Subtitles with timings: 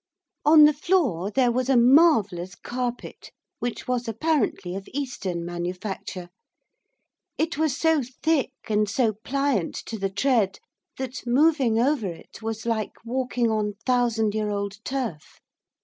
[0.43, 6.29] On the floor there was a marvellous carpet which was apparently of eastern manufacture.
[7.37, 10.57] It was so thick, and so pliant to the tread,
[10.97, 15.39] that moving over it was like walking on thousand year old turf.